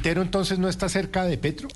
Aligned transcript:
Quintero 0.00 0.22
entonces 0.22 0.58
no 0.58 0.70
está 0.70 0.88
cerca 0.88 1.24
de 1.26 1.36
Petro? 1.36 1.68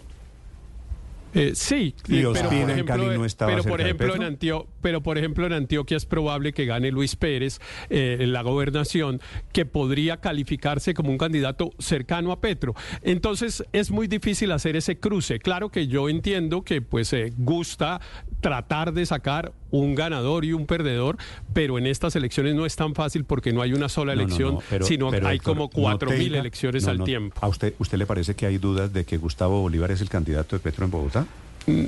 Eh, 1.34 1.52
sí, 1.54 1.94
Y 2.08 2.20
eh, 2.20 2.26
Ospina 2.26 2.48
pero 2.48 2.48
por 2.48 2.70
en 2.70 2.70
ejemplo, 2.70 2.94
Cali 2.94 3.06
no 3.18 3.24
eh, 3.24 3.26
estaba 3.26 3.50
pero 3.50 3.64
por 3.64 3.80
ejemplo 3.82 4.14
en. 4.14 4.22
Antio- 4.22 4.66
pero 4.84 5.02
por 5.02 5.16
ejemplo 5.16 5.46
en 5.46 5.54
Antioquia 5.54 5.96
es 5.96 6.04
probable 6.04 6.52
que 6.52 6.66
gane 6.66 6.90
Luis 6.90 7.16
Pérez 7.16 7.58
eh, 7.88 8.18
en 8.20 8.34
la 8.34 8.42
gobernación, 8.42 9.18
que 9.50 9.64
podría 9.64 10.18
calificarse 10.18 10.92
como 10.92 11.10
un 11.10 11.16
candidato 11.16 11.70
cercano 11.78 12.32
a 12.32 12.40
Petro. 12.42 12.74
Entonces 13.00 13.64
es 13.72 13.90
muy 13.90 14.08
difícil 14.08 14.52
hacer 14.52 14.76
ese 14.76 14.98
cruce. 14.98 15.38
Claro 15.38 15.70
que 15.70 15.86
yo 15.86 16.10
entiendo 16.10 16.64
que 16.64 16.82
pues 16.82 17.14
eh, 17.14 17.32
gusta 17.38 18.02
tratar 18.42 18.92
de 18.92 19.06
sacar 19.06 19.54
un 19.70 19.94
ganador 19.94 20.44
y 20.44 20.52
un 20.52 20.66
perdedor, 20.66 21.16
pero 21.54 21.78
en 21.78 21.86
estas 21.86 22.14
elecciones 22.14 22.54
no 22.54 22.66
es 22.66 22.76
tan 22.76 22.94
fácil 22.94 23.24
porque 23.24 23.54
no 23.54 23.62
hay 23.62 23.72
una 23.72 23.88
sola 23.88 24.12
No, 24.14 24.20
no, 24.20 24.24
elección, 24.26 24.54
no, 24.56 24.62
pero- 24.68 24.84
sino 24.84 25.10
pero, 25.10 25.28
hay 25.28 25.36
Héctor, 25.36 25.54
como 25.54 25.64
no 25.64 25.70
cuatro 25.70 26.10
mil 26.10 26.28
tenga- 26.28 26.40
elecciones 26.40 26.86
al 26.86 27.02
tiempo. 27.04 27.38
¿A 27.40 27.48
usted, 27.48 27.72
usted 27.78 27.96
le 27.96 28.04
parece 28.04 28.34
que 28.36 28.44
hay 28.44 28.58
dudas 28.58 28.92
de 28.92 29.06
que 29.06 29.16
Gustavo 29.16 29.62
Bolívar 29.62 29.90
es 29.92 30.02
el 30.02 30.10
candidato 30.10 30.56
de 30.56 30.60
Petro 30.60 30.84
en 30.84 30.90
Bogotá? 30.90 31.26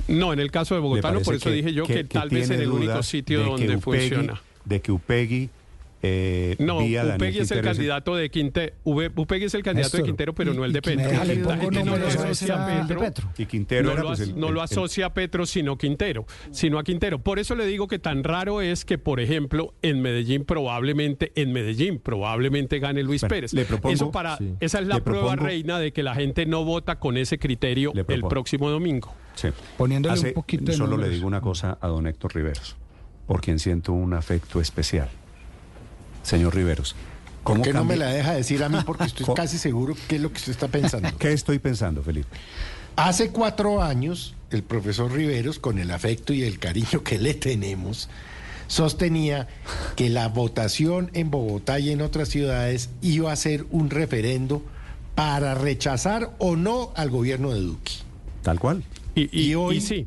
No, 0.09 0.33
en 0.33 0.41
el 0.41 0.51
caso 0.51 0.75
de 0.75 0.81
¿Le 0.81 0.87
Bogotá 0.87 1.11
no, 1.13 1.21
por 1.21 1.35
eso 1.35 1.51
dije 1.51 1.73
yo 1.73 1.85
que, 1.85 2.05
tal 2.05 2.29
vez 2.31 2.51
en 2.51 2.61
el 2.61 2.71
único 2.71 3.03
sitio 3.03 3.43
donde 3.43 3.77
Upegui- 3.77 3.81
funciona. 3.81 4.41
De 4.65 4.81
que 4.81 4.91
Upegui 4.93 5.51
eh, 6.03 6.57
No, 6.59 6.79
Upegui 6.79 7.39
es 7.41 7.51
el 7.51 7.63
candidato 7.63 8.15
de 8.15 8.31
Quintero. 8.31 8.75
Upegui 8.85 9.47
es 9.47 9.55
el 9.55 9.63
candidato 9.63 9.97
de 9.97 10.03
Quintero, 10.05 10.35
pero 10.35 10.53
y- 10.53 10.57
no 10.57 10.65
el 10.65 10.73
de 10.73 10.83
Petro. 10.83 11.11
La 11.11 11.57
gente 11.57 11.83
no 11.85 11.97
lo 11.97 12.07
asocia 12.07 12.63
a 12.83 12.87
Petro. 12.87 13.31
Y 13.39 13.47
Quintero 13.47 13.83
no 13.85 13.93
era 13.93 14.03
lo, 14.03 14.09
pues, 14.09 14.21
el- 14.21 14.39
no 14.39 14.49
el- 14.51 14.61
asocia 14.61 15.07
a 15.07 15.15
Petro, 15.15 15.47
sino 15.47 15.77
Quintero, 15.79 16.27
sino 16.53 16.79
a 16.79 16.85
Quintero. 16.85 17.19
Por 17.19 17.39
eso 17.39 17.55
le 17.57 17.67
digo 17.67 17.89
que 17.89 17.99
tan 17.99 18.23
raro 18.25 18.61
es 18.61 18.85
que, 18.85 18.99
por 18.99 19.21
ejemplo, 19.21 19.73
en 19.83 20.01
Medellín 20.03 20.45
probablemente, 20.45 21.33
en 21.35 21.53
Medellín 21.53 21.99
probablemente 21.99 22.79
gane 22.79 23.03
Luis 23.03 23.23
Bueno, 23.23 23.35
Pérez. 23.35 23.53
le 23.53 23.65
propongo- 23.65 23.95
Eso 23.95 24.11
para, 24.13 24.37
Sí. 24.37 24.53
esa 24.61 24.79
es 24.81 24.87
la 24.87 25.01
prueba 25.01 25.33
propongo- 25.33 25.45
reina 25.47 25.79
de 25.81 25.93
que 25.93 26.03
la 26.03 26.15
gente 26.15 26.47
no 26.47 26.65
vota 26.65 26.99
con 27.01 27.17
ese 27.17 27.39
criterio 27.39 27.93
el 28.09 28.23
próximo 28.23 28.71
domingo. 28.71 29.13
Sí. 29.37 29.49
Poniéndole 29.79 30.15
Hace- 30.15 30.29
un 30.29 30.35
poquito 30.35 30.65
de 30.65 30.77
Solo 30.77 30.97
le 30.97 31.09
digo 31.09 31.27
una 31.27 31.41
cosa 31.41 31.79
a 31.81 31.87
don 31.87 32.07
Héctor 32.09 32.35
Riveros, 32.35 32.75
por 33.29 33.41
quien 33.41 33.59
siento 33.61 33.93
un 33.93 34.13
afecto 34.15 34.61
especial. 34.61 35.09
Señor 36.25 36.55
Riveros, 36.57 36.97
¿cómo 37.45 37.59
¿Por 37.63 37.67
qué 37.69 37.73
no 37.73 37.85
me 37.85 37.97
la 37.97 38.09
deja 38.11 38.33
decir 38.33 38.65
a 38.65 38.69
mí? 38.69 38.79
Porque 38.85 39.05
estoy 39.07 39.33
casi 39.35 39.59
seguro 39.59 39.95
qué 40.09 40.17
es 40.17 40.23
lo 40.23 40.31
que 40.31 40.39
usted 40.39 40.51
está 40.53 40.67
pensando. 40.69 41.09
¿Qué 41.19 41.33
estoy 41.33 41.61
pensando, 41.61 42.03
Felipe? 42.03 42.29
Hace 42.97 43.31
cuatro 43.31 43.83
años, 43.83 44.35
el 44.51 44.63
profesor 44.63 45.13
Riveros, 45.13 45.59
con 45.59 45.79
el 45.79 45.91
afecto 45.91 46.33
y 46.33 46.43
el 46.43 46.59
cariño 46.59 47.05
que 47.05 47.19
le 47.19 47.35
tenemos, 47.35 48.09
sostenía 48.69 49.49
que 49.97 50.09
la 50.09 50.29
votación 50.29 51.11
en 51.13 51.31
Bogotá 51.31 51.79
y 51.79 51.91
en 51.91 52.01
otras 52.01 52.29
ciudades 52.31 52.91
iba 53.03 53.31
a 53.31 53.37
ser 53.37 53.67
un 53.71 53.91
referendo 53.91 54.63
para 55.15 55.55
rechazar 55.55 56.33
o 56.39 56.57
no 56.57 56.93
al 56.97 57.11
gobierno 57.11 57.51
de 57.53 57.61
Duque. 57.61 57.93
Tal 58.43 58.59
cual. 58.59 58.83
Y, 59.17 59.23
y, 59.33 59.51
Y 59.51 59.55
hoy- 59.57 59.77
y 59.79 59.81
sí. 59.81 60.07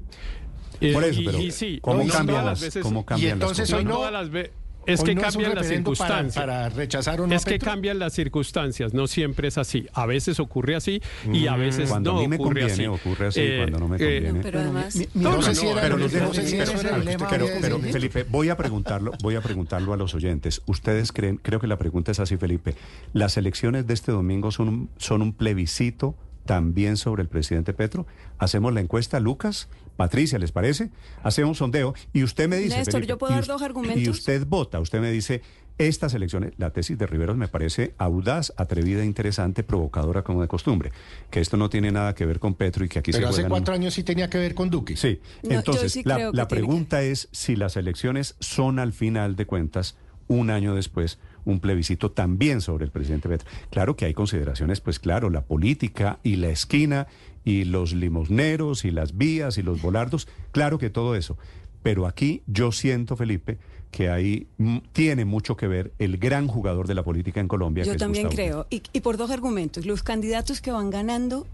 Por 0.94 1.04
Eh, 1.04 1.10
eso, 1.10 1.22
y- 1.22 1.26
pero 1.26 1.42
y 1.42 1.52
sí, 1.52 1.80
¿cómo 1.82 2.04
no 2.04 2.14
cambian 2.14 2.28
todas 2.28 2.46
las, 2.46 2.62
veces- 2.62 2.84
cómo 2.84 3.06
cambian 3.06 3.38
las 3.38 3.50
entonces 3.50 3.74
hoy 3.74 3.84
no 3.84 4.10
las 4.10 4.30
ve- 4.30 4.54
es 4.86 5.04
que 5.04 5.14
no 5.14 5.22
es 5.22 5.28
un 5.28 5.32
cambian 5.44 5.56
las 5.56 5.64
referendo 5.66 5.92
para- 5.94 6.08
circunstancias. 6.08 6.36
Para, 6.46 6.70
rechazar 6.70 7.22
o 7.22 7.28
no. 7.28 7.36
es 7.36 7.44
que 7.46 7.52
Petro. 7.52 7.66
cambian 7.70 8.00
las 8.00 8.14
circunstancias, 8.14 8.94
no 8.94 9.06
siempre 9.08 9.50
es 9.50 9.58
así. 9.58 9.86
A 9.94 10.06
veces 10.06 10.40
ocurre 10.40 10.76
así 10.76 11.02
y 11.34 11.48
a 11.48 11.56
veces 11.58 11.90
Cuando 11.90 12.14
no 12.14 12.20
a 12.20 12.22
mí 12.22 12.28
me 12.30 12.38
ocurre 12.38 12.62
conviene, 12.62 12.72
así. 12.72 12.86
ocurre 12.88 13.28
así, 13.28 13.40
Eh, 13.42 13.58
cuando 13.60 13.80
no 13.80 13.88
me 13.90 13.98
eh, 13.98 14.00
conviene. 14.00 14.40
Pero 14.42 14.60
además, 14.62 14.96
No, 15.14 15.32
No, 15.36 15.42
sé 15.42 15.50
no, 15.50 15.56
si 15.56 15.68
era- 15.68 15.82
pero 15.82 15.98
no 15.98 16.04
los 16.04 16.12
dejo- 16.14 16.34
sé 16.34 16.48
si 16.48 16.52
pero- 16.54 16.64
eso 16.64 16.72
era 16.74 16.82
pero- 16.82 16.96
el 16.96 17.02
dilema 17.02 17.28
pero- 17.30 17.46
de- 17.48 17.58
pero, 17.60 17.78
de- 17.78 17.92
Felipe, 17.92 18.24
voy 18.24 18.50
a 18.50 18.56
preguntarlo, 18.58 19.12
voy 19.22 19.36
a 19.36 19.42
preguntarlo 19.42 19.94
a 19.94 19.98
los 19.98 20.16
oyentes. 20.16 20.62
Ustedes 20.66 21.12
creen, 21.12 21.38
creo 21.44 21.60
que 21.60 21.68
la 21.68 21.78
pregunta 21.78 22.12
es 22.14 22.20
así, 22.22 22.38
Felipe. 22.38 22.74
Las 23.14 23.36
elecciones 23.38 23.86
de 23.86 23.94
este 23.94 24.12
domingo 24.14 24.50
son 24.52 24.70
un, 24.70 24.90
son 24.98 25.22
un 25.22 25.34
plebiscito 25.34 26.16
también 26.50 26.98
sobre 26.98 27.22
el 27.22 27.28
presidente 27.30 27.74
Petro. 27.74 28.08
Hacemos 28.40 28.74
la 28.74 28.80
encuesta, 28.82 29.20
Lucas, 29.20 29.68
Patricia, 29.98 30.40
¿les 30.40 30.52
parece? 30.52 30.90
Hacemos 31.22 31.50
un 31.50 31.56
sondeo 31.56 31.94
y 32.12 32.24
usted 32.24 32.50
me 32.50 32.58
dice. 32.58 32.76
Néstor, 32.78 32.94
Felipe, 32.94 33.10
¿yo 33.10 33.18
puedo 33.20 33.34
y 33.34 33.36
dar 33.36 33.46
dos 33.46 33.62
argumentos? 33.62 34.02
Y 34.02 34.10
usted 34.10 34.48
vota, 34.48 34.80
usted 34.80 35.00
me 35.00 35.12
dice. 35.12 35.44
Estas 35.78 36.14
elecciones, 36.14 36.52
la 36.58 36.72
tesis 36.72 36.98
de 36.98 37.08
Riveros 37.08 37.38
me 37.38 37.48
parece 37.48 37.94
audaz, 38.00 38.52
atrevida, 38.58 39.06
interesante, 39.06 39.64
provocadora 39.64 40.24
como 40.24 40.42
de 40.42 40.50
costumbre. 40.50 40.92
Que 41.30 41.40
esto 41.40 41.56
no 41.56 41.70
tiene 41.70 41.90
nada 41.92 42.16
que 42.16 42.26
ver 42.26 42.40
con 42.40 42.56
Petro 42.56 42.84
y 42.84 42.90
que 42.90 43.00
aquí 43.00 43.12
Pero 43.14 43.28
se 43.28 43.30
hace 43.30 43.34
juegan 43.36 43.52
un- 43.52 43.58
cuatro 43.60 43.74
años 43.76 43.94
sí 43.94 44.04
tenía 44.04 44.30
que 44.30 44.40
ver 44.40 44.56
con 44.56 44.70
Duque. 44.70 44.98
Sí, 44.98 45.22
No, 45.44 45.52
entonces 45.52 45.94
sí 45.94 46.02
la, 46.04 46.32
que- 46.34 46.46
pregunta 46.48 47.02
es 47.04 47.30
si 47.32 47.56
las 47.56 47.78
elecciones 47.78 48.36
son 48.42 48.78
al 48.80 48.92
final 48.92 49.38
de 49.38 49.46
cuentas, 49.46 49.96
un 50.28 50.50
año 50.50 50.76
después, 50.76 51.18
un 51.46 51.60
plebiscito 51.60 52.12
también 52.12 52.62
sobre 52.62 52.86
el 52.86 52.92
presidente 52.92 53.30
Petro. 53.30 53.50
Claro 53.70 53.96
que 53.96 54.06
hay 54.06 54.14
consideraciones, 54.14 54.82
pues 54.82 55.00
claro, 55.00 55.30
la 55.30 55.42
política 55.42 56.20
y 56.24 56.36
la 56.36 56.50
esquina 56.50 57.08
y 57.44 57.64
los 57.64 57.94
limosneros 57.94 58.86
y 58.86 58.92
las 58.92 59.18
vías 59.18 59.58
y 59.58 59.64
los 59.64 59.82
volardos, 59.82 60.28
claro 60.52 60.78
que 60.78 60.90
todo 60.90 61.16
eso. 61.16 61.38
Pero 61.84 62.06
aquí 62.06 62.44
yo 62.48 62.72
siento, 62.72 63.16
Felipe, 63.16 63.58
que 63.92 64.10
ahí 64.10 64.48
tiene 64.92 65.26
mucho 65.26 65.56
que 65.56 65.68
ver 65.68 65.94
el 65.98 66.18
gran 66.18 66.48
jugador 66.48 66.88
de 66.88 66.96
la 66.96 67.04
política 67.04 67.40
en 67.40 67.48
Colombia. 67.48 67.84
Yo 67.86 67.96
también 67.96 68.30
creo. 68.30 68.68
Y, 68.70 68.84
y 68.94 69.02
por 69.02 69.18
dos 69.18 69.32
argumentos. 69.32 69.86
Los 69.86 70.04
candidatos 70.04 70.62
que 70.62 70.72
van 70.72 70.90
ganando, 70.90 71.48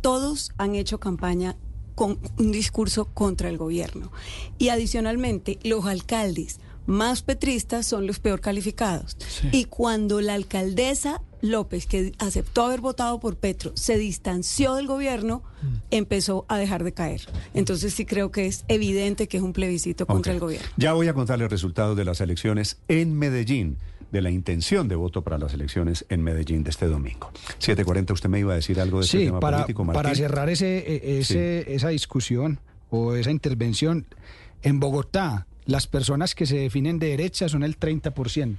todos 0.00 0.52
han 0.56 0.74
hecho 0.74 0.98
campaña 0.98 1.56
con 1.94 2.18
un 2.38 2.52
discurso 2.52 3.06
contra 3.06 3.48
el 3.48 3.58
gobierno. 3.58 4.10
Y 4.58 4.68
adicionalmente, 4.68 5.58
los 5.62 5.86
alcaldes 5.86 6.58
más 6.86 7.22
petristas 7.22 7.86
son 7.86 8.06
los 8.06 8.18
peor 8.18 8.40
calificados. 8.40 9.16
Y 9.52 9.64
cuando 9.66 10.20
la 10.20 10.34
alcaldesa 10.34 11.20
López, 11.40 11.86
que 11.86 12.12
aceptó 12.18 12.64
haber 12.64 12.80
votado 12.80 13.20
por 13.20 13.36
Petro, 13.36 13.72
se 13.74 13.98
distanció 13.98 14.74
del 14.74 14.86
gobierno, 14.86 15.42
empezó 15.90 16.46
a 16.48 16.56
dejar 16.58 16.84
de 16.84 16.92
caer. 16.92 17.22
Entonces 17.52 17.92
sí 17.94 18.06
creo 18.06 18.30
que 18.30 18.46
es 18.46 18.64
evidente 18.68 19.28
que 19.28 19.36
es 19.36 19.42
un 19.42 19.52
plebiscito 19.52 20.06
contra 20.06 20.32
el 20.32 20.40
gobierno. 20.40 20.66
Ya 20.76 20.92
voy 20.94 21.08
a 21.08 21.14
contarles 21.14 21.50
resultados 21.50 21.96
de 21.96 22.04
las 22.04 22.20
elecciones 22.20 22.78
en 22.88 23.14
Medellín, 23.18 23.76
de 24.10 24.22
la 24.22 24.30
intención 24.30 24.86
de 24.88 24.94
voto 24.94 25.22
para 25.22 25.36
las 25.38 25.52
elecciones 25.54 26.06
en 26.08 26.22
Medellín 26.22 26.62
de 26.64 26.70
este 26.70 26.86
domingo. 26.86 27.30
740, 27.58 28.12
usted 28.14 28.28
me 28.28 28.38
iba 28.38 28.52
a 28.52 28.56
decir 28.56 28.80
algo 28.80 29.00
de 29.00 29.04
este 29.06 29.18
Sí, 29.18 29.24
tema 29.26 29.40
para, 29.40 29.58
político, 29.58 29.84
Martín. 29.84 30.02
para 30.02 30.14
cerrar 30.14 30.48
ese, 30.50 30.78
e- 30.78 31.18
ese, 31.18 31.74
esa 31.74 31.88
discusión 31.88 32.60
o 32.90 33.14
esa 33.16 33.30
intervención, 33.32 34.06
en 34.62 34.78
Bogotá 34.80 35.46
las 35.66 35.86
personas 35.86 36.34
que 36.34 36.46
se 36.46 36.56
definen 36.56 36.98
de 36.98 37.08
derecha 37.08 37.48
son 37.48 37.62
el 37.62 37.78
30%, 37.78 38.56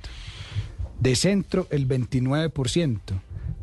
de 0.99 1.15
centro 1.15 1.67
el 1.69 1.87
29%, 1.87 2.99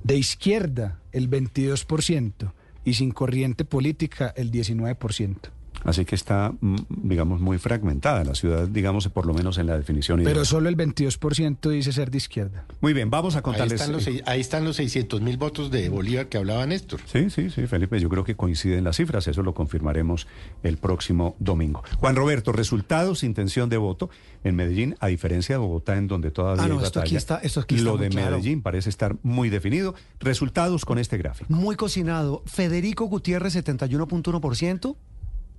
de 0.04 0.16
izquierda 0.16 1.00
el 1.12 1.30
22% 1.30 2.52
y 2.84 2.94
sin 2.94 3.10
corriente 3.10 3.64
política 3.64 4.32
el 4.36 4.50
19%. 4.50 5.36
Así 5.84 6.04
que 6.04 6.14
está, 6.14 6.52
mm, 6.60 6.76
digamos, 6.88 7.40
muy 7.40 7.58
fragmentada 7.58 8.24
la 8.24 8.34
ciudad, 8.34 8.68
digamos, 8.68 9.08
por 9.08 9.26
lo 9.26 9.34
menos 9.34 9.58
en 9.58 9.66
la 9.66 9.76
definición. 9.76 10.18
Pero 10.18 10.30
ideológica. 10.30 10.50
solo 10.50 10.68
el 10.68 10.76
22% 10.76 11.70
dice 11.70 11.92
ser 11.92 12.10
de 12.10 12.18
izquierda. 12.18 12.64
Muy 12.80 12.92
bien, 12.92 13.10
vamos 13.10 13.34
a 13.34 13.38
Ahí 13.38 13.42
contarles. 13.42 13.80
están, 13.80 13.92
los, 13.92 14.06
ahí 14.26 14.40
están 14.40 14.64
los 14.64 14.76
600 14.76 15.20
mil 15.20 15.36
votos 15.36 15.70
de 15.70 15.88
Bolívar 15.88 16.28
que 16.28 16.38
hablaba 16.38 16.64
Néstor. 16.66 17.00
Sí, 17.06 17.30
sí, 17.30 17.50
sí, 17.50 17.66
Felipe, 17.66 17.98
yo 18.00 18.08
creo 18.08 18.24
que 18.24 18.36
coinciden 18.36 18.84
las 18.84 18.96
cifras, 18.96 19.26
eso 19.28 19.42
lo 19.42 19.54
confirmaremos 19.54 20.26
el 20.62 20.76
próximo 20.78 21.36
domingo. 21.38 21.82
Juan 21.98 22.16
Roberto, 22.16 22.52
resultados, 22.52 23.22
intención 23.24 23.68
de 23.68 23.76
voto 23.76 24.10
en 24.44 24.54
Medellín, 24.56 24.96
a 25.00 25.08
diferencia 25.08 25.54
de 25.56 25.58
Bogotá, 25.58 25.96
en 25.96 26.08
donde 26.08 26.30
todavía 26.30 26.64
Ah, 26.64 26.68
no, 26.68 26.78
hay 26.78 26.84
esto 26.84 27.00
aquí 27.00 27.14
batalla, 27.14 27.18
está- 27.18 27.38
esto 27.42 27.60
aquí 27.60 27.74
está 27.76 27.90
Lo 27.90 27.96
de 27.96 28.08
claro. 28.08 28.30
Medellín 28.36 28.62
parece 28.62 28.88
estar 28.90 29.16
muy 29.22 29.50
definido. 29.50 29.94
Resultados 30.20 30.84
con 30.84 30.98
este 30.98 31.18
gráfico. 31.18 31.52
Muy 31.52 31.76
cocinado. 31.76 32.42
Federico 32.46 33.06
Gutiérrez, 33.06 33.54
71.1%. 33.54 34.96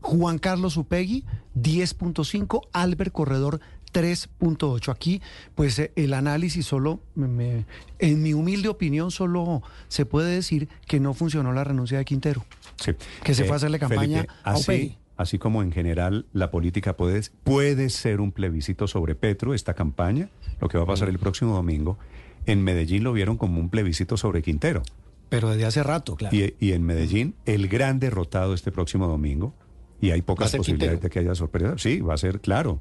Juan 0.03 0.37
Carlos 0.37 0.77
Upegui, 0.77 1.23
10.5%. 1.55 2.61
Albert 2.73 3.11
Corredor, 3.11 3.59
3.8%. 3.93 4.91
Aquí, 4.91 5.21
pues 5.55 5.79
eh, 5.79 5.91
el 5.95 6.13
análisis 6.13 6.65
solo, 6.65 6.99
me- 7.15 7.65
en 7.99 8.21
mi 8.21 8.33
humilde 8.33 8.67
opinión, 8.69 9.11
solo 9.11 9.61
se 9.87 10.05
puede 10.05 10.33
decir 10.35 10.67
que 10.87 10.99
no 10.99 11.13
funcionó 11.13 11.53
la 11.53 11.63
renuncia 11.63 11.97
de 11.97 12.05
Quintero. 12.05 12.45
Sí. 12.77 12.91
Que 13.23 13.33
se 13.33 13.45
fue 13.45 13.53
a 13.53 13.57
hacerle 13.57 13.79
campaña 13.79 14.27
así, 14.43 14.63
Upegui. 14.63 14.97
así 15.17 15.37
como 15.39 15.61
en 15.63 15.71
general 15.71 16.25
la 16.33 16.51
política 16.51 16.95
puede, 16.97 17.21
puede 17.43 17.89
ser 17.89 18.19
un 18.19 18.31
plebiscito 18.31 18.87
sobre 18.87 19.15
Petro, 19.15 19.53
esta 19.53 19.73
campaña, 19.73 20.29
lo 20.59 20.67
que 20.69 20.77
va 20.77 20.83
a 20.83 20.87
pasar 20.87 21.09
el 21.09 21.19
próximo 21.19 21.53
domingo, 21.55 21.97
en 22.45 22.63
Medellín 22.63 23.03
lo 23.03 23.13
vieron 23.13 23.37
como 23.37 23.59
un 23.59 23.69
plebiscito 23.69 24.17
sobre 24.17 24.41
Quintero. 24.41 24.83
Pero 25.29 25.49
desde 25.49 25.65
hace 25.65 25.81
rato, 25.81 26.15
claro. 26.15 26.35
Y, 26.35 26.53
y 26.59 26.73
en 26.73 26.83
Medellín, 26.83 27.35
el 27.45 27.67
gran 27.67 27.99
derrotado 27.99 28.53
este 28.53 28.71
próximo 28.71 29.07
domingo, 29.07 29.53
y 30.03 30.11
hay 30.11 30.19
¿Va 30.19 30.23
a 30.23 30.25
pocas 30.25 30.55
posibilidades 30.55 30.99
Quintero? 30.99 31.01
de 31.01 31.09
que 31.09 31.19
haya 31.19 31.35
sorpresa. 31.35 31.75
Sí, 31.77 31.99
va 32.01 32.13
a 32.13 32.17
ser, 32.17 32.39
claro, 32.41 32.79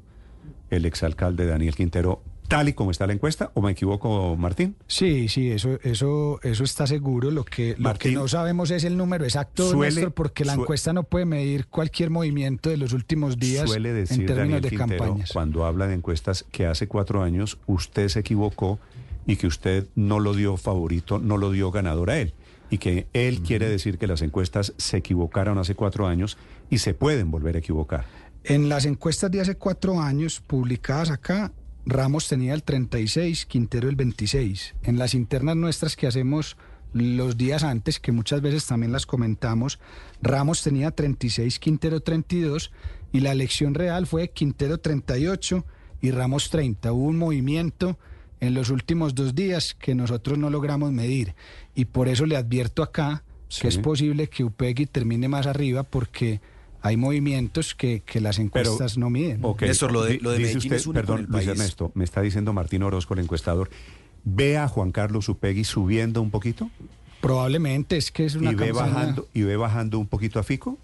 el 0.69 0.85
exalcalde 0.85 1.45
Daniel 1.45 1.75
Quintero, 1.75 2.21
tal 2.47 2.67
y 2.69 2.73
como 2.73 2.91
está 2.91 3.07
la 3.07 3.13
encuesta, 3.13 3.51
¿o 3.53 3.61
me 3.61 3.71
equivoco, 3.71 4.35
Martín? 4.35 4.75
Sí, 4.87 5.27
sí, 5.29 5.49
eso, 5.51 5.79
eso, 5.83 6.39
eso 6.43 6.63
está 6.63 6.85
seguro. 6.85 7.31
Lo 7.31 7.45
que, 7.45 7.69
lo 7.69 7.75
que 7.75 7.81
Martín, 7.81 8.13
no 8.15 8.27
sabemos 8.27 8.71
es 8.71 8.83
el 8.83 8.97
número 8.97 9.23
exacto, 9.23 9.69
suele- 9.71 9.95
Néstor, 9.95 10.11
porque 10.13 10.43
la 10.43 10.53
encuesta 10.53 10.91
no 10.91 11.03
puede 11.03 11.25
medir 11.25 11.67
cualquier 11.67 12.09
movimiento 12.09 12.69
de 12.69 12.77
los 12.77 12.91
últimos 12.93 13.37
días 13.39 13.69
Suele 13.69 13.93
decir 13.93 14.19
en 14.21 14.25
términos 14.27 14.45
Daniel 14.47 14.61
de 14.61 14.69
Quintero, 14.69 15.03
campañas. 15.05 15.31
cuando 15.31 15.65
habla 15.65 15.87
de 15.87 15.93
encuestas, 15.95 16.45
que 16.51 16.65
hace 16.65 16.87
cuatro 16.87 17.23
años 17.23 17.57
usted 17.67 18.09
se 18.09 18.19
equivocó 18.19 18.79
y 19.25 19.37
que 19.37 19.47
usted 19.47 19.87
no 19.95 20.19
lo 20.19 20.33
dio 20.33 20.57
favorito, 20.57 21.19
no 21.19 21.37
lo 21.37 21.51
dio 21.51 21.71
ganador 21.71 22.09
a 22.09 22.19
él. 22.19 22.33
Y 22.73 22.79
que 22.79 23.05
él 23.13 23.41
quiere 23.43 23.69
decir 23.69 23.99
que 23.99 24.07
las 24.07 24.23
encuestas 24.23 24.73
se 24.77 24.97
equivocaron 24.97 25.59
hace 25.59 25.75
cuatro 25.75 26.07
años 26.07 26.39
y 26.71 26.79
se 26.79 26.95
pueden 26.95 27.29
volver 27.29 27.55
a 27.55 27.59
equivocar. 27.59 28.05
En 28.43 28.67
las 28.67 28.85
encuestas 28.85 29.29
de 29.29 29.41
hace 29.41 29.53
cuatro 29.53 30.01
años, 30.01 30.41
publicadas 30.41 31.11
acá, 31.11 31.51
Ramos 31.85 32.27
tenía 32.27 32.55
el 32.55 32.63
36, 32.63 33.45
Quintero 33.45 33.89
el 33.89 33.95
26. 33.95 34.73
En 34.81 34.97
las 34.97 35.13
internas 35.13 35.55
nuestras 35.55 35.95
que 35.95 36.07
hacemos 36.07 36.57
los 36.93 37.37
días 37.37 37.63
antes, 37.63 37.99
que 37.99 38.11
muchas 38.11 38.41
veces 38.41 38.65
también 38.65 38.91
las 38.91 39.05
comentamos, 39.05 39.77
Ramos 40.23 40.63
tenía 40.63 40.89
36, 40.89 41.59
Quintero 41.59 41.99
32 41.99 42.71
y 43.11 43.19
la 43.19 43.33
elección 43.33 43.75
real 43.75 44.07
fue 44.07 44.31
Quintero 44.31 44.79
38 44.79 45.63
y 46.01 46.09
Ramos 46.09 46.49
30. 46.49 46.91
Hubo 46.91 47.05
un 47.05 47.19
movimiento 47.19 47.99
en 48.47 48.53
los 48.53 48.69
últimos 48.69 49.15
dos 49.15 49.33
días 49.35 49.73
que 49.73 49.95
nosotros 49.95 50.37
no 50.37 50.49
logramos 50.49 50.91
medir 50.91 51.33
y 51.75 51.85
por 51.85 52.07
eso 52.07 52.25
le 52.25 52.35
advierto 52.35 52.83
acá 52.83 53.23
que 53.61 53.67
es 53.67 53.77
posible 53.77 54.27
que 54.27 54.43
Upegui 54.43 54.85
termine 54.87 55.27
más 55.27 55.45
arriba 55.47 55.83
porque 55.83 56.41
hay 56.81 56.97
movimientos 56.97 57.75
que, 57.75 58.01
que 58.05 58.19
las 58.19 58.39
encuestas 58.39 58.97
no 58.97 59.09
miden. 59.09 59.39
Okay. 59.43 59.67
Néstor, 59.69 59.91
lo 59.93 60.03
de, 60.03 60.19
lo 60.19 60.31
de 60.31 60.39
Dice 60.39 60.57
usted, 60.57 60.73
es 60.75 60.87
perdón, 60.87 61.19
el 61.21 61.25
Luis 61.27 61.45
país. 61.45 61.47
Ernesto, 61.49 61.91
me 61.93 62.03
está 62.03 62.21
diciendo 62.21 62.51
Martín 62.51 62.83
Orozco, 62.83 63.13
el 63.13 63.21
encuestador, 63.21 63.69
¿ve 64.25 64.57
a 64.57 64.67
Juan 64.67 64.91
Carlos 64.91 65.29
Upegui 65.29 65.63
subiendo 65.63 66.21
un 66.21 66.31
poquito? 66.31 66.69
Probablemente 67.21 67.95
es 67.95 68.11
que 68.11 68.25
es 68.25 68.35
una 68.35 68.51
¿Y 68.51 68.55
ve, 68.55 68.67
campaña- 68.69 68.93
bajando, 68.93 69.27
¿Y 69.33 69.41
ve 69.43 69.55
bajando 69.55 69.99
un 69.99 70.07
poquito 70.07 70.39
a 70.39 70.43
Fico? 70.43 70.77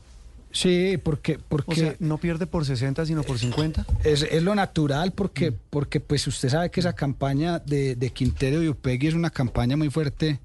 Sí, 0.52 0.98
porque, 1.04 1.38
porque 1.48 1.72
O 1.72 1.76
sea, 1.76 1.96
no 2.00 2.18
pierde 2.18 2.48
por 2.48 2.66
60, 2.66 3.06
sino 3.06 3.22
por 3.24 3.38
50. 3.38 3.86
es, 4.04 4.24
es 4.24 4.42
lo 4.44 4.56
natural, 4.56 5.10
Mm. 5.10 5.14
porque, 5.14 5.52
porque 5.52 6.00
pues 6.00 6.26
usted 6.28 6.50
sabe 6.50 6.72
que 6.72 6.80
esa 6.80 6.94
campaña 6.94 7.60
de, 7.60 7.96
de 7.96 8.10
Quintero 8.10 8.64
y 8.64 8.68
Upegui 8.70 9.08
es 9.08 9.14
una 9.14 9.30
campaña 9.30 9.78
muy 9.78 9.90
fuerte 9.92 10.40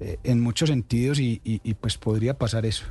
eh, 0.00 0.18
en 0.24 0.40
muchos 0.40 0.68
sentidos 0.68 1.18
y, 1.18 1.40
y- 1.44 1.60
y, 1.64 1.74
pues 1.74 1.96
podría 1.98 2.36
pasar 2.38 2.64
eso. 2.66 2.84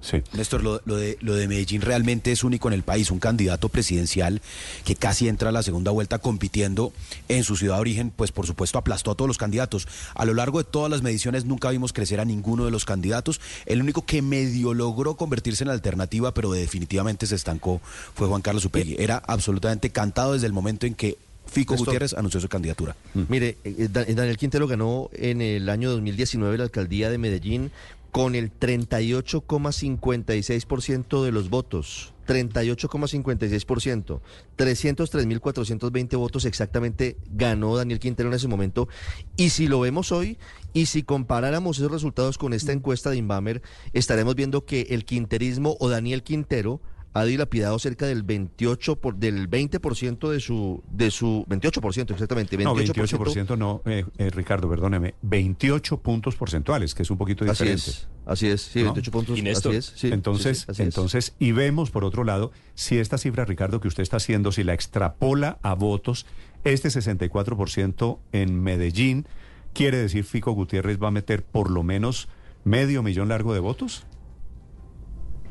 Sí. 0.00 0.22
Néstor, 0.32 0.62
lo, 0.62 0.80
lo 0.84 0.96
de, 0.96 1.18
lo 1.20 1.34
de 1.34 1.48
Medellín 1.48 1.80
realmente 1.80 2.30
es 2.30 2.44
único 2.44 2.68
en 2.68 2.74
el 2.74 2.82
país. 2.84 3.10
Un 3.10 3.18
candidato 3.18 3.68
presidencial 3.68 4.40
que 4.84 4.94
casi 4.94 5.26
entra 5.28 5.48
a 5.48 5.52
la 5.52 5.62
segunda 5.62 5.90
vuelta 5.90 6.18
compitiendo 6.18 6.92
en 7.28 7.42
su 7.44 7.56
ciudad 7.56 7.74
de 7.74 7.80
origen, 7.80 8.12
pues 8.14 8.30
por 8.30 8.46
supuesto 8.46 8.78
aplastó 8.78 9.10
a 9.10 9.14
todos 9.16 9.28
los 9.28 9.38
candidatos. 9.38 9.88
A 10.14 10.24
lo 10.24 10.34
largo 10.34 10.58
de 10.58 10.64
todas 10.64 10.90
las 10.90 11.02
mediciones 11.02 11.44
nunca 11.46 11.70
vimos 11.70 11.92
crecer 11.92 12.20
a 12.20 12.24
ninguno 12.24 12.64
de 12.64 12.70
los 12.70 12.84
candidatos. 12.84 13.40
El 13.66 13.82
único 13.82 14.06
que 14.06 14.22
medio 14.22 14.72
logró 14.72 15.16
convertirse 15.16 15.64
en 15.64 15.70
alternativa, 15.70 16.32
pero 16.32 16.52
definitivamente 16.52 17.26
se 17.26 17.34
estancó, 17.34 17.80
fue 18.14 18.28
Juan 18.28 18.40
Carlos 18.42 18.64
Upegui. 18.64 18.96
Era 18.98 19.16
absolutamente 19.26 19.90
cantado 19.90 20.34
desde 20.34 20.46
el 20.46 20.52
momento 20.52 20.86
en 20.86 20.94
que 20.94 21.18
Fico 21.50 21.72
Néstor. 21.72 21.86
Gutiérrez 21.86 22.12
anunció 22.12 22.40
su 22.40 22.48
candidatura. 22.48 22.94
Mire, 23.28 23.56
eh, 23.64 23.88
Da- 23.90 24.04
Daniel 24.04 24.36
Quintero 24.36 24.66
ganó 24.68 25.08
en 25.14 25.40
el 25.40 25.70
año 25.70 25.90
2019 25.90 26.58
la 26.58 26.64
alcaldía 26.64 27.08
de 27.10 27.16
Medellín 27.16 27.70
con 28.10 28.34
el 28.34 28.50
38,56% 28.58 31.22
de 31.22 31.32
los 31.32 31.50
votos. 31.50 32.14
38,56%. 32.26 34.20
303.420 34.56 36.18
votos 36.18 36.44
exactamente 36.44 37.16
ganó 37.30 37.76
Daniel 37.76 38.00
Quintero 38.00 38.28
en 38.28 38.34
ese 38.34 38.48
momento. 38.48 38.88
Y 39.36 39.50
si 39.50 39.66
lo 39.66 39.80
vemos 39.80 40.12
hoy, 40.12 40.38
y 40.72 40.86
si 40.86 41.02
comparáramos 41.02 41.78
esos 41.78 41.90
resultados 41.90 42.38
con 42.38 42.52
esta 42.52 42.72
encuesta 42.72 43.10
de 43.10 43.16
Inbamer, 43.16 43.62
estaremos 43.94 44.34
viendo 44.34 44.66
que 44.66 44.82
el 44.90 45.04
quinterismo 45.04 45.76
o 45.80 45.88
Daniel 45.88 46.22
Quintero 46.22 46.80
ha 47.14 47.24
dilapidado 47.24 47.78
cerca 47.78 48.06
del 48.06 48.22
28 48.22 48.96
por, 48.96 49.16
del 49.16 49.50
20% 49.50 50.28
de 50.28 50.40
su 50.40 50.82
de 50.90 51.10
su 51.10 51.44
28% 51.48 52.12
exactamente, 52.12 52.58
28%, 52.58 52.64
No, 52.64 52.76
28% 52.76 53.58
no, 53.58 53.82
eh, 53.86 54.04
eh, 54.18 54.30
Ricardo, 54.30 54.68
perdóneme, 54.68 55.14
28 55.22 55.98
puntos 56.00 56.36
porcentuales, 56.36 56.94
que 56.94 57.02
es 57.02 57.10
un 57.10 57.18
poquito 57.18 57.44
Así 57.44 57.64
diferente. 57.64 57.90
es, 57.90 58.08
así 58.26 58.48
es, 58.48 58.62
sí, 58.62 58.80
¿No? 58.80 58.86
28 58.86 59.10
puntos. 59.10 59.38
Y 59.38 59.42
Néstor, 59.42 59.72
así 59.72 59.78
es, 59.78 59.92
sí, 59.96 60.08
entonces, 60.12 60.58
sí, 60.58 60.64
sí, 60.64 60.70
así 60.70 60.82
es. 60.82 60.86
entonces, 60.88 61.34
y 61.38 61.52
vemos 61.52 61.90
por 61.90 62.04
otro 62.04 62.24
lado, 62.24 62.52
si 62.74 62.98
esta 62.98 63.18
cifra, 63.18 63.44
Ricardo, 63.44 63.80
que 63.80 63.88
usted 63.88 64.02
está 64.02 64.18
haciendo, 64.18 64.52
si 64.52 64.62
la 64.62 64.74
extrapola 64.74 65.58
a 65.62 65.74
votos, 65.74 66.26
este 66.64 66.88
64% 66.88 68.18
en 68.32 68.62
Medellín, 68.62 69.26
quiere 69.72 69.96
decir 69.96 70.24
Fico 70.24 70.52
Gutiérrez 70.52 70.98
va 71.02 71.08
a 71.08 71.12
meter 71.12 71.42
por 71.42 71.70
lo 71.70 71.82
menos 71.82 72.28
medio 72.64 73.02
millón 73.02 73.28
largo 73.28 73.54
de 73.54 73.60
votos. 73.60 74.04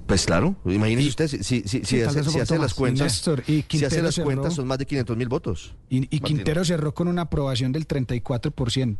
Pues 0.08 0.26
claro, 0.26 0.56
imagínese 0.66 1.10
usted, 1.10 1.28
si, 1.28 1.44
si, 1.44 1.64
si, 1.68 2.02
hace, 2.02 2.24
si 2.24 2.38
las 2.58 2.74
cuentas, 2.74 3.04
Néstor, 3.14 3.44
y 3.46 3.66
si 3.70 3.84
hace 3.84 4.02
las 4.02 4.16
cerró- 4.18 4.24
cuentas 4.24 4.54
son 4.56 4.66
más 4.66 4.78
de 4.78 4.86
500 4.86 5.18
mil 5.18 5.28
votos. 5.28 5.76
Y. 5.90 6.06
Quintero 6.22 6.64
cerró 6.64 6.94
con 6.94 7.10
una 7.10 7.24
aprobación 7.24 7.72
del 7.74 7.86
34%. 7.88 8.98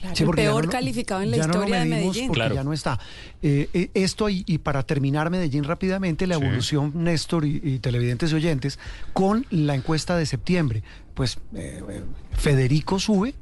Claro, 0.00 0.16
Sí, 0.16 0.24
el 0.24 0.30
peor 0.30 0.64
no 0.64 0.70
calificado 0.72 1.20
en 1.22 1.30
la 1.30 1.36
no 1.36 1.42
historia 1.44 1.78
de 1.80 1.84
Medellín. 1.84 2.26
Porque 2.28 2.38
Claro. 2.40 2.54
ya 2.54 2.64
no 2.64 2.72
está. 2.72 2.98
Eh, 3.42 3.68
eh, 3.72 3.90
esto 3.94 4.28
y, 4.28 4.42
y 4.46 4.58
para 4.58 4.82
terminar 4.84 5.30
Medellín 5.30 5.62
rápidamente, 5.64 6.26
la 6.26 6.36
Sí. 6.36 6.42
evolución, 6.44 6.92
Néstor 6.94 7.44
y, 7.44 7.60
y 7.62 7.78
televidentes 7.78 8.32
y 8.32 8.34
oyentes, 8.34 8.78
con 9.12 9.46
la 9.50 9.74
encuesta 9.76 10.16
de 10.16 10.26
septiembre. 10.26 10.82
Pues 11.14 11.38
eh, 11.54 11.82
Federico 12.32 12.98
sube 12.98 13.34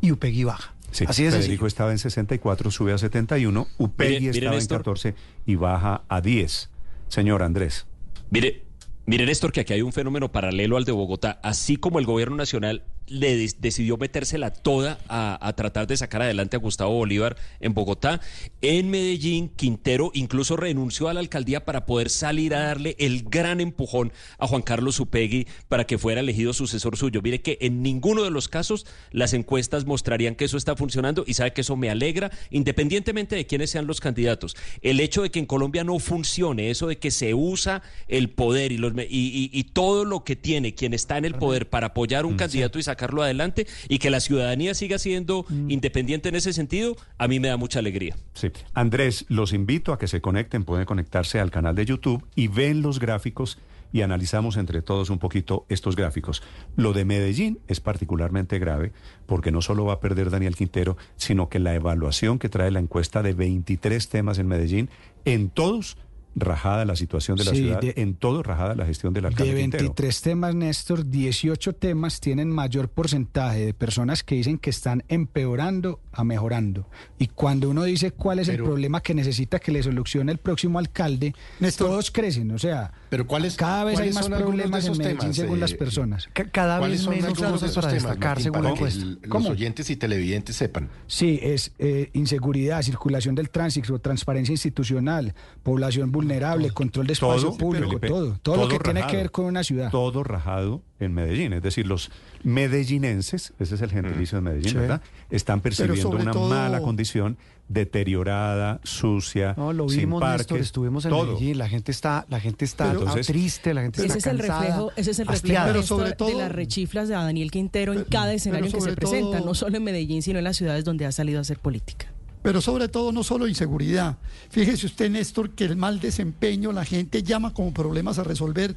y 0.00 0.12
Upegui 0.12 0.44
baja. 0.44 0.71
Sí, 0.92 1.04
Así 1.08 1.22
de 1.24 1.30
Federico 1.30 1.48
sencillo. 1.50 1.66
estaba 1.66 1.90
en 1.92 1.98
64, 1.98 2.70
sube 2.70 2.92
a 2.92 2.98
71, 2.98 3.66
Upegui 3.78 4.08
Mire- 4.10 4.20
mire, 4.20 4.30
estaba 4.38 4.52
en 4.52 4.58
Néstor. 4.58 4.78
14 4.78 5.14
y 5.46 5.54
baja 5.56 6.02
a 6.08 6.20
10. 6.20 6.70
Señor 7.08 7.42
Andrés. 7.42 7.86
Mire, 8.30 8.62
mire 9.06 9.26
Néstor, 9.26 9.52
que 9.52 9.60
aquí 9.60 9.72
hay 9.72 9.82
un 9.82 9.92
fenómeno 9.92 10.30
paralelo 10.32 10.76
al 10.76 10.84
de 10.84 10.92
Bogotá. 10.92 11.40
Así 11.42 11.76
como 11.76 11.98
el 11.98 12.06
gobierno 12.06 12.36
nacional 12.36 12.84
le 13.06 13.36
decidió 13.58 13.96
metérsela 13.96 14.50
toda 14.52 14.98
a, 15.08 15.38
a 15.46 15.52
tratar 15.54 15.86
de 15.86 15.96
sacar 15.96 16.22
adelante 16.22 16.56
a 16.56 16.60
Gustavo 16.60 16.94
Bolívar 16.94 17.36
en 17.60 17.74
Bogotá, 17.74 18.20
en 18.60 18.90
Medellín, 18.90 19.48
Quintero 19.50 20.10
incluso 20.14 20.56
renunció 20.56 21.08
a 21.08 21.14
la 21.14 21.20
alcaldía 21.20 21.64
para 21.64 21.84
poder 21.86 22.08
salir 22.10 22.54
a 22.54 22.60
darle 22.60 22.96
el 22.98 23.24
gran 23.24 23.60
empujón 23.60 24.12
a 24.38 24.46
Juan 24.46 24.62
Carlos 24.62 24.98
Upegui 25.00 25.46
para 25.68 25.84
que 25.84 25.98
fuera 25.98 26.20
elegido 26.20 26.52
sucesor 26.52 26.96
suyo. 26.96 27.20
Mire 27.22 27.40
que 27.42 27.58
en 27.60 27.82
ninguno 27.82 28.22
de 28.22 28.30
los 28.30 28.48
casos 28.48 28.86
las 29.10 29.32
encuestas 29.34 29.84
mostrarían 29.84 30.34
que 30.34 30.44
eso 30.46 30.56
está 30.56 30.76
funcionando 30.76 31.24
y 31.26 31.34
sabe 31.34 31.52
que 31.52 31.60
eso 31.62 31.76
me 31.76 31.90
alegra, 31.90 32.30
independientemente 32.50 33.36
de 33.36 33.46
quiénes 33.46 33.70
sean 33.70 33.86
los 33.86 34.00
candidatos. 34.00 34.56
El 34.80 35.00
hecho 35.00 35.22
de 35.22 35.30
que 35.30 35.38
en 35.38 35.46
Colombia 35.46 35.84
no 35.84 35.98
funcione, 35.98 36.70
eso 36.70 36.86
de 36.86 36.98
que 36.98 37.10
se 37.10 37.34
usa 37.34 37.82
el 38.08 38.30
poder 38.30 38.72
y, 38.72 38.78
los, 38.78 38.94
me- 38.94 39.04
y, 39.04 39.08
y- 39.10 39.50
y 39.52 39.64
todo 39.64 40.04
lo 40.04 40.24
que 40.24 40.36
tiene 40.36 40.74
quien 40.74 40.94
está 40.94 41.18
en 41.18 41.24
el 41.24 41.34
poder 41.34 41.68
para 41.68 41.88
apoyar 41.88 42.24
un 42.26 42.36
candidato 42.36 42.78
y 42.78 42.82
sacarlo 42.92 43.22
adelante 43.22 43.66
y 43.88 43.98
que 43.98 44.10
la 44.10 44.20
ciudadanía 44.20 44.74
siga 44.74 44.98
siendo 44.98 45.46
independiente 45.68 46.28
en 46.28 46.36
ese 46.36 46.52
sentido, 46.52 46.96
a 47.18 47.26
mí 47.26 47.40
me 47.40 47.48
da 47.48 47.56
mucha 47.56 47.78
alegría. 47.78 48.14
Sí. 48.34 48.50
Andrés, 48.74 49.24
los 49.28 49.52
invito 49.52 49.92
a 49.92 49.98
que 49.98 50.08
se 50.08 50.20
conecten, 50.20 50.64
pueden 50.64 50.84
conectarse 50.84 51.40
al 51.40 51.50
canal 51.50 51.74
de 51.74 51.86
YouTube 51.86 52.24
y 52.34 52.48
ven 52.48 52.82
los 52.82 52.98
gráficos 52.98 53.58
y 53.92 54.02
analizamos 54.02 54.56
entre 54.56 54.82
todos 54.82 55.10
un 55.10 55.18
poquito 55.18 55.66
estos 55.68 55.96
gráficos. 55.96 56.42
Lo 56.76 56.92
de 56.92 57.04
Medellín 57.04 57.60
es 57.68 57.80
particularmente 57.80 58.58
grave 58.58 58.92
porque 59.26 59.52
no 59.52 59.62
solo 59.62 59.84
va 59.84 59.94
a 59.94 60.00
perder 60.00 60.30
Daniel 60.30 60.56
Quintero, 60.56 60.96
sino 61.16 61.48
que 61.48 61.58
la 61.58 61.74
evaluación 61.74 62.38
que 62.38 62.48
trae 62.48 62.70
la 62.70 62.80
encuesta 62.80 63.22
de 63.22 63.34
23 63.34 64.08
temas 64.08 64.38
en 64.38 64.48
Medellín, 64.48 64.90
en 65.24 65.50
todos 65.50 65.98
rajada 66.34 66.84
la 66.84 66.96
situación 66.96 67.36
de 67.36 67.44
la 67.44 67.50
Sí, 67.50 67.56
ciudad, 67.58 67.80
de- 67.80 67.94
en 67.96 68.14
todo 68.14 68.42
rajada 68.42 68.74
la 68.74 68.86
gestión 68.86 69.12
del 69.12 69.26
alcalde 69.26 69.54
De 69.54 69.60
Quintero. 69.60 69.82
23 69.84 70.22
temas, 70.22 70.54
Néstor, 70.54 71.06
18 71.08 71.74
temas 71.74 72.20
tienen 72.20 72.50
mayor 72.50 72.88
porcentaje 72.88 73.66
de 73.66 73.74
personas 73.74 74.22
que 74.22 74.36
dicen 74.36 74.58
que 74.58 74.70
están 74.70 75.04
empeorando 75.08 76.00
a 76.12 76.24
mejorando. 76.24 76.88
Y 77.18 77.26
cuando 77.28 77.68
uno 77.70 77.82
dice 77.84 78.12
cuál 78.12 78.38
es 78.38 78.48
Pero- 78.48 78.64
el 78.64 78.68
problema 78.70 79.00
que 79.02 79.14
necesita 79.14 79.58
que 79.58 79.72
le 79.72 79.82
solucione 79.82 80.32
el 80.32 80.38
próximo 80.38 80.78
alcalde, 80.78 81.34
Néstor- 81.60 81.86
todos 81.86 82.10
crecen. 82.10 82.50
O 82.52 82.58
sea, 82.58 82.92
Pero 83.12 83.26
¿cuáles- 83.26 83.56
cada 83.56 83.84
vez 83.84 84.00
hay 84.00 84.10
más 84.10 84.26
problemas 84.26 84.86
en 84.86 84.96
Medellín 84.96 85.18
temas, 85.18 85.36
según 85.36 85.58
eh, 85.58 85.60
las 85.60 85.74
personas. 85.74 86.30
Ca- 86.32 86.48
Cada 86.50 86.78
¿Cuáles 86.78 87.06
vez 87.06 87.22
menos 87.22 87.38
cosas 87.38 87.74
para 87.74 87.88
temas, 87.88 88.02
destacar 88.04 88.28
Martín, 88.30 88.42
según 88.44 88.56
la 88.56 88.62
para 88.62 88.72
que 88.72 88.78
encuesta. 88.78 89.02
el- 89.02 89.12
los 89.20 89.28
¿Cómo? 89.30 89.48
oyentes 89.50 89.90
y 89.90 89.96
televidentes 89.96 90.56
sepan? 90.56 90.88
Sí, 91.08 91.38
es 91.42 91.72
eh, 91.78 92.08
inseguridad, 92.14 92.80
circulación 92.80 93.34
del 93.34 93.50
tránsito, 93.50 93.98
transparencia 93.98 94.52
institucional, 94.54 95.34
población 95.62 96.10
vulnerable, 96.10 96.70
control 96.70 97.06
de 97.06 97.12
espacio 97.12 97.48
Todo, 97.50 97.58
público, 97.58 97.88
Felipe, 97.88 98.08
todo, 98.08 98.38
todo, 98.42 98.56
lo 98.56 98.68
que 98.68 98.78
tiene 98.78 99.06
que 99.06 99.16
ver 99.18 99.30
con 99.30 99.44
una 99.44 99.62
ciudad. 99.62 99.90
Todo 99.90 100.24
rajado 100.24 100.80
en 100.98 101.12
Medellín. 101.12 101.52
Es 101.52 101.62
decir, 101.62 101.86
los 101.86 102.10
medellinenses, 102.44 103.52
ese 103.58 103.74
es 103.74 103.82
el 103.82 103.90
gentilicio 103.90 104.36
de 104.38 104.42
Medellín, 104.42 104.70
Sí. 104.70 104.76
¿verdad? 104.78 105.02
Están 105.30 105.60
percibiendo 105.60 106.08
una 106.08 106.30
todo- 106.30 106.48
mala 106.48 106.80
condición, 106.80 107.36
deteriorada, 107.72 108.80
sucia, 108.84 109.54
No, 109.56 109.72
lo 109.72 109.88
sin 109.88 110.00
vimos, 110.00 110.20
parques. 110.20 110.40
Néstor, 110.40 110.58
estuvimos 110.60 111.04
en 111.04 111.10
todo. 111.10 111.26
Medellín, 111.34 111.58
la 111.58 111.68
gente 111.68 111.90
está, 111.92 112.26
la 112.28 112.40
gente 112.40 112.64
está 112.64 112.88
Pero- 112.88 113.00
Entonces- 113.00 113.26
triste, 113.26 113.74
la 113.74 113.82
gente 113.82 114.04
Ese 114.04 114.18
está 114.18 114.30
es 114.30 114.34
el 114.34 114.38
cansada, 114.40 114.60
reflejo, 114.62 114.92
ese 114.96 115.10
es 115.10 115.18
el 115.18 115.26
reflejo. 115.26 115.64
Pero 115.66 115.82
sobre 115.82 116.12
todo- 116.12 116.28
de 116.28 116.34
las 116.34 116.52
rechiflas 116.52 117.08
de 117.08 117.14
Daniel 117.14 117.50
Quintero 117.50 117.92
en 117.92 118.04
cada 118.04 118.32
escenario 118.32 118.66
en 118.66 118.72
que 118.72 118.80
se 118.80 118.92
presenta, 118.92 119.38
todo- 119.38 119.46
no 119.46 119.54
solo 119.54 119.76
en 119.76 119.84
Medellín, 119.84 120.22
sino 120.22 120.38
en 120.38 120.44
las 120.44 120.56
ciudades 120.56 120.84
donde 120.84 121.06
ha 121.06 121.12
salido 121.12 121.38
a 121.38 121.42
hacer 121.42 121.58
política. 121.58 122.06
Pero 122.42 122.60
sobre 122.60 122.88
todo 122.88 123.12
no 123.12 123.22
solo 123.22 123.46
inseguridad. 123.46 124.18
Fíjese 124.50 124.86
usted, 124.86 125.08
Néstor, 125.10 125.50
que 125.50 125.64
el 125.64 125.76
mal 125.76 126.00
desempeño 126.00 126.72
la 126.72 126.84
gente 126.84 127.22
llama 127.22 127.54
como 127.54 127.72
problemas 127.72 128.18
a 128.18 128.24
resolver 128.24 128.74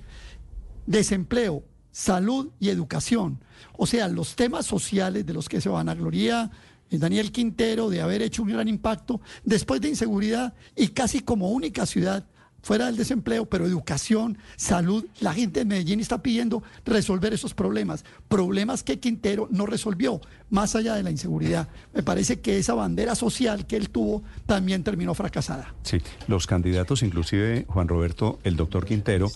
desempleo, 0.86 1.64
salud 1.92 2.50
y 2.60 2.70
educación. 2.70 3.40
O 3.78 3.88
sea, 3.88 4.08
los 4.08 4.36
temas 4.36 4.66
sociales 4.66 5.26
de 5.26 5.34
los 5.34 5.50
que 5.50 5.62
se 5.62 5.70
vanagloria 5.70 6.44
eh, 6.46 6.50
Daniel 6.92 7.32
Quintero 7.32 7.90
de 7.90 8.02
haber 8.02 8.22
hecho 8.22 8.44
un 8.44 8.50
gran 8.50 8.68
impacto 8.68 9.22
después 9.44 9.82
de 9.82 9.90
inseguridad 9.90 10.54
y 10.76 10.90
casi 10.90 11.20
como 11.20 11.52
única 11.52 11.86
ciudad 11.86 12.26
fuera 12.66 12.88
del 12.88 12.98
desempleo, 12.98 13.46
pero 13.46 13.68
educación, 13.68 14.40
salud. 14.56 15.06
La 15.20 15.36
gente 15.36 15.60
de 15.60 15.66
Medellín 15.66 16.00
está 16.00 16.24
pidiendo 16.24 16.64
resolver 16.84 17.32
esos 17.32 17.54
problemas, 17.54 18.04
problemas 18.28 18.82
que 18.82 19.00
Quintero 19.00 19.48
no 19.52 19.68
resolvió, 19.68 20.20
más 20.50 20.76
allá 20.76 20.96
de 20.96 21.04
la 21.04 21.12
inseguridad. 21.12 21.68
Me 21.94 22.04
parece 22.04 22.40
que 22.40 22.58
esa 22.58 22.74
bandera 22.74 23.16
social 23.16 23.66
que 23.66 23.76
él 23.78 23.90
tuvo 23.90 24.24
también 24.46 24.84
terminó 24.84 25.14
fracasada. 25.14 25.74
Sí, 25.84 25.98
los 26.28 26.48
candidatos, 26.48 27.02
inclusive 27.04 27.66
Juan 27.68 27.88
Roberto, 27.88 28.40
el 28.44 28.56
doctor 28.56 28.86
Quintero, 28.86 29.32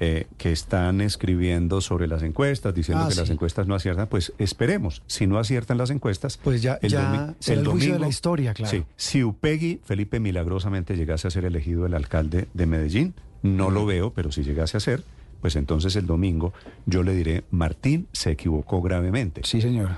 eh, 0.00 0.26
que 0.36 0.50
están 0.52 1.00
escribiendo 1.00 1.80
sobre 1.80 2.08
las 2.08 2.22
encuestas, 2.22 2.74
diciendo 2.74 3.04
Ah, 3.04 3.08
que 3.08 3.14
las 3.14 3.30
encuestas 3.30 3.66
no 3.68 3.74
aciertan, 3.74 4.08
pues 4.08 4.32
esperemos. 4.38 5.02
Si 5.06 5.26
no 5.26 5.38
aciertan 5.38 5.78
las 5.78 5.90
encuestas, 5.90 6.38
Pues 6.42 6.60
ya- 6.62 6.80
ya 6.80 7.34
será 7.38 7.60
el 7.60 7.78
de 7.78 7.98
la 7.98 8.08
historia, 8.08 8.54
claro. 8.54 8.70
Sí, 8.70 8.84
si 8.96 9.22
Upegui, 9.22 9.80
Felipe, 9.84 10.18
milagrosamente 10.20 10.96
llegase 10.96 11.28
a 11.28 11.30
ser 11.30 11.44
elegido 11.44 11.86
el 11.86 11.94
alcalde 11.94 12.48
de 12.54 12.66
Medellín, 12.66 13.14
no 13.42 13.70
lo 13.70 13.86
veo, 13.86 14.12
pero 14.12 14.32
si 14.32 14.42
llegase 14.42 14.76
a 14.76 14.80
ser, 14.80 15.04
pues 15.40 15.56
entonces 15.56 15.94
el 15.96 16.06
domingo 16.06 16.52
yo 16.86 17.02
le 17.02 17.14
diré, 17.14 17.44
Martín 17.50 18.08
se 18.12 18.30
equivocó 18.30 18.82
gravemente. 18.82 19.42
Sí, 19.44 19.60
señor. 19.60 19.90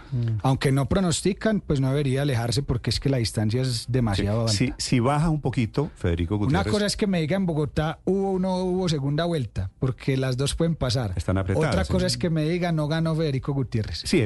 Aunque 0.43 0.73
no 0.73 0.87
pronostican, 0.87 1.61
pues 1.61 1.81
no 1.81 1.89
debería 1.89 2.23
alejarse 2.23 2.63
porque 2.63 2.91
es 2.91 3.01
que 3.01 3.09
la 3.09 3.19
distancia 3.19 3.63
es 3.63 3.87
demasiado 3.89 4.43
alta. 4.43 4.53
Si, 4.53 4.73
si 4.77 5.01
baja 5.01 5.31
un 5.31 5.41
poquito, 5.41 5.91
Federico 5.95 6.37
Una 6.37 6.45
Gutiérrez... 6.47 6.73
cosa 6.73 6.87
es 6.87 6.97
que 6.97 7.07
me 7.07 7.21
diga 7.21 7.37
en 7.37 7.47
Bogotá 7.47 7.99
hubo 8.05 8.33
o 8.33 8.39
no 8.39 8.57
hubo 8.57 8.89
segunda 8.89 9.25
vuelta, 9.25 9.71
porque 9.79 10.17
las 10.17 10.37
dos 10.37 10.55
pueden 10.55 10.77
pasar. 10.77 11.13
Están 11.17 11.39
apretadas, 11.39 11.71
Otra 11.71 11.85
sí. 11.85 11.93
cosa 11.93 12.07
es 12.07 12.19
que 12.19 12.31
me 12.31 12.49
diga 12.49 12.73
no 12.73 12.89
ganó 12.89 13.15
Federico 13.15 13.53
Gutiérrez. 13.53 14.03
Sí, 14.05 14.19